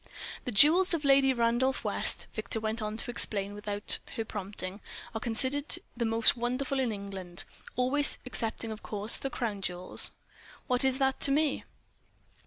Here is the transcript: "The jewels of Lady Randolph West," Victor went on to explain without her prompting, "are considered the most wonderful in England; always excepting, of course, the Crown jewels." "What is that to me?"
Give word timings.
"The 0.45 0.51
jewels 0.51 0.95
of 0.95 1.05
Lady 1.05 1.31
Randolph 1.31 1.83
West," 1.83 2.25
Victor 2.33 2.59
went 2.59 2.81
on 2.81 2.97
to 2.97 3.11
explain 3.11 3.53
without 3.53 3.99
her 4.15 4.25
prompting, 4.25 4.81
"are 5.13 5.19
considered 5.21 5.75
the 5.95 6.05
most 6.05 6.35
wonderful 6.35 6.79
in 6.79 6.91
England; 6.91 7.43
always 7.75 8.17
excepting, 8.25 8.71
of 8.71 8.81
course, 8.81 9.19
the 9.19 9.29
Crown 9.29 9.61
jewels." 9.61 10.09
"What 10.65 10.83
is 10.83 10.97
that 10.97 11.19
to 11.19 11.31
me?" 11.31 11.65